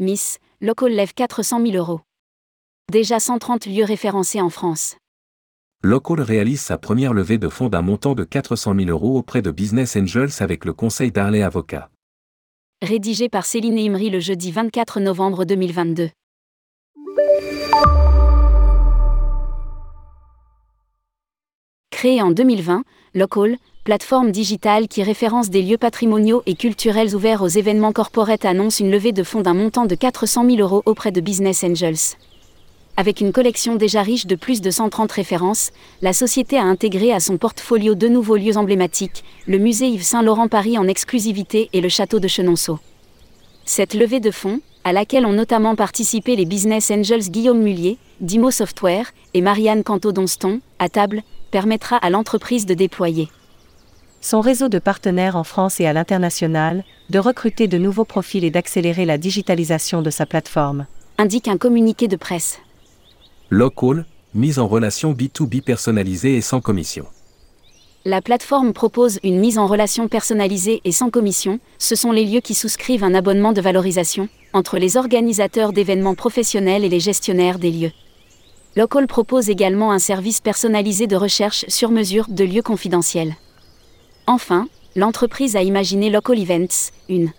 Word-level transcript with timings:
Miss, 0.00 0.38
Local 0.62 0.92
lève 0.92 1.12
400 1.12 1.60
000 1.60 1.76
euros. 1.76 2.00
Déjà 2.90 3.20
130 3.20 3.66
lieux 3.66 3.84
référencés 3.84 4.40
en 4.40 4.48
France. 4.48 4.96
Local 5.82 6.22
réalise 6.22 6.62
sa 6.62 6.78
première 6.78 7.12
levée 7.12 7.36
de 7.36 7.50
fonds 7.50 7.68
d'un 7.68 7.82
montant 7.82 8.14
de 8.14 8.24
400 8.24 8.74
000 8.76 8.88
euros 8.88 9.18
auprès 9.18 9.42
de 9.42 9.50
Business 9.50 9.96
Angels 9.96 10.30
avec 10.40 10.64
le 10.64 10.72
conseil 10.72 11.12
d'Harley 11.12 11.42
Avocat. 11.42 11.90
Rédigé 12.80 13.28
par 13.28 13.44
Céline 13.44 13.78
Imri 13.78 14.08
le 14.08 14.20
jeudi 14.20 14.50
24 14.50 15.00
novembre 15.00 15.44
2022. 15.44 16.08
Créé 22.00 22.22
en 22.22 22.30
2020, 22.30 22.82
Local, 23.14 23.58
plateforme 23.84 24.32
digitale 24.32 24.88
qui 24.88 25.02
référence 25.02 25.50
des 25.50 25.60
lieux 25.60 25.76
patrimoniaux 25.76 26.42
et 26.46 26.54
culturels 26.54 27.14
ouverts 27.14 27.42
aux 27.42 27.48
événements 27.48 27.92
corporate 27.92 28.46
annonce 28.46 28.80
une 28.80 28.90
levée 28.90 29.12
de 29.12 29.22
fonds 29.22 29.42
d'un 29.42 29.52
montant 29.52 29.84
de 29.84 29.94
400 29.94 30.46
000 30.48 30.60
euros 30.60 30.82
auprès 30.86 31.12
de 31.12 31.20
Business 31.20 31.62
Angels. 31.62 32.16
Avec 32.96 33.20
une 33.20 33.32
collection 33.32 33.76
déjà 33.76 34.00
riche 34.00 34.24
de 34.24 34.34
plus 34.34 34.62
de 34.62 34.70
130 34.70 35.12
références, 35.12 35.72
la 36.00 36.14
société 36.14 36.56
a 36.56 36.64
intégré 36.64 37.12
à 37.12 37.20
son 37.20 37.36
portfolio 37.36 37.94
deux 37.94 38.08
nouveaux 38.08 38.36
lieux 38.36 38.56
emblématiques, 38.56 39.22
le 39.46 39.58
musée 39.58 39.88
Yves 39.88 40.02
Saint-Laurent 40.02 40.48
Paris 40.48 40.78
en 40.78 40.88
exclusivité 40.88 41.68
et 41.74 41.82
le 41.82 41.90
château 41.90 42.18
de 42.18 42.28
Chenonceau. 42.28 42.78
Cette 43.66 43.92
levée 43.92 44.20
de 44.20 44.30
fonds, 44.30 44.60
à 44.84 44.94
laquelle 44.94 45.26
ont 45.26 45.34
notamment 45.34 45.76
participé 45.76 46.34
les 46.34 46.46
business 46.46 46.90
angels 46.90 47.28
Guillaume 47.28 47.60
Mullier, 47.60 47.98
Dimo 48.22 48.50
Software 48.50 49.12
et 49.34 49.42
Marianne 49.42 49.84
Canto-Donston, 49.84 50.60
à 50.78 50.88
table, 50.88 51.22
permettra 51.50 51.96
à 51.96 52.10
l'entreprise 52.10 52.66
de 52.66 52.74
déployer 52.74 53.28
son 54.20 54.40
réseau 54.40 54.68
de 54.68 54.78
partenaires 54.78 55.36
en 55.36 55.44
France 55.44 55.80
et 55.80 55.86
à 55.86 55.92
l'international, 55.92 56.84
de 57.08 57.18
recruter 57.18 57.68
de 57.68 57.78
nouveaux 57.78 58.04
profils 58.04 58.44
et 58.44 58.50
d'accélérer 58.50 59.06
la 59.06 59.18
digitalisation 59.18 60.02
de 60.02 60.10
sa 60.10 60.26
plateforme. 60.26 60.86
Indique 61.18 61.48
un 61.48 61.56
communiqué 61.56 62.06
de 62.06 62.16
presse. 62.16 62.58
Local, 63.48 64.04
mise 64.34 64.58
en 64.58 64.68
relation 64.68 65.12
B2B 65.12 65.62
personnalisée 65.62 66.36
et 66.36 66.40
sans 66.40 66.60
commission. 66.60 67.06
La 68.04 68.22
plateforme 68.22 68.72
propose 68.72 69.18
une 69.22 69.40
mise 69.40 69.58
en 69.58 69.66
relation 69.66 70.08
personnalisée 70.08 70.80
et 70.84 70.92
sans 70.92 71.10
commission, 71.10 71.58
ce 71.78 71.94
sont 71.94 72.12
les 72.12 72.24
lieux 72.24 72.40
qui 72.40 72.54
souscrivent 72.54 73.04
un 73.04 73.14
abonnement 73.14 73.52
de 73.52 73.60
valorisation, 73.60 74.28
entre 74.52 74.78
les 74.78 74.96
organisateurs 74.96 75.72
d'événements 75.72 76.14
professionnels 76.14 76.84
et 76.84 76.88
les 76.88 77.00
gestionnaires 77.00 77.58
des 77.58 77.70
lieux. 77.70 77.92
Local 78.76 79.08
propose 79.08 79.50
également 79.50 79.90
un 79.90 79.98
service 79.98 80.40
personnalisé 80.40 81.08
de 81.08 81.16
recherche 81.16 81.64
sur 81.66 81.90
mesure 81.90 82.26
de 82.28 82.44
lieux 82.44 82.62
confidentiels. 82.62 83.34
Enfin, 84.28 84.68
l'entreprise 84.94 85.56
a 85.56 85.62
imaginé 85.62 86.08
Local 86.08 86.38
Events, 86.38 86.92
une 87.08 87.32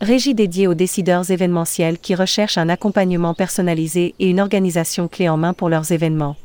régie 0.00 0.34
dédiée 0.34 0.66
aux 0.66 0.74
décideurs 0.74 1.30
événementiels 1.30 1.98
qui 1.98 2.14
recherchent 2.14 2.56
un 2.56 2.70
accompagnement 2.70 3.34
personnalisé 3.34 4.14
et 4.18 4.30
une 4.30 4.40
organisation 4.40 5.06
clé 5.06 5.28
en 5.28 5.36
main 5.36 5.52
pour 5.52 5.68
leurs 5.68 5.92
événements. 5.92 6.36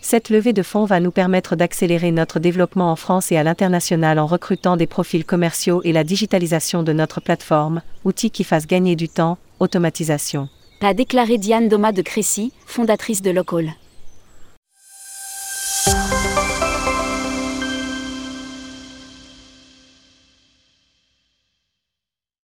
Cette 0.00 0.30
levée 0.30 0.54
de 0.54 0.62
fonds 0.62 0.86
va 0.86 1.00
nous 1.00 1.10
permettre 1.10 1.54
d'accélérer 1.54 2.12
notre 2.12 2.38
développement 2.38 2.90
en 2.90 2.96
France 2.96 3.30
et 3.30 3.36
à 3.36 3.42
l'international 3.42 4.18
en 4.18 4.26
recrutant 4.26 4.78
des 4.78 4.86
profils 4.86 5.24
commerciaux 5.24 5.82
et 5.84 5.92
la 5.92 6.04
digitalisation 6.04 6.82
de 6.82 6.94
notre 6.94 7.20
plateforme, 7.20 7.82
outil 8.04 8.30
qui 8.30 8.44
fasse 8.44 8.66
gagner 8.66 8.96
du 8.96 9.10
temps, 9.10 9.36
automatisation 9.60 10.48
a 10.84 10.94
déclaré 10.94 11.38
Diane 11.38 11.68
Doma 11.68 11.92
de 11.92 12.02
Crécy, 12.02 12.52
fondatrice 12.66 13.22
de 13.22 13.30
Local. 13.30 13.74